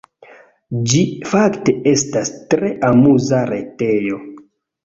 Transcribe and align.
Ĝi 0.93 1.01
fakte 1.33 1.75
estas 1.93 2.33
tre 2.55 2.73
amuza 2.91 3.43
retejo. 3.55 4.23